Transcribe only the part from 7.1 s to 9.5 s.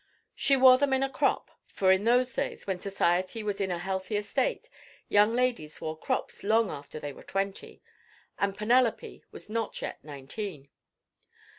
were twenty, and Penelope was